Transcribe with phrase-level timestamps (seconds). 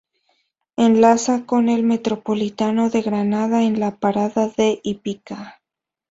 [0.77, 5.61] Enlaza con el Metropolitano de Granada en la parada de Hípica.